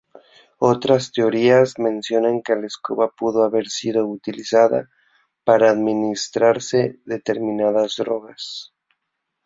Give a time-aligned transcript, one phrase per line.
[0.57, 4.89] Otras teorías mencionan que la escoba pudo haber sido utilizada
[5.43, 8.73] para administrarse determinadas drogas.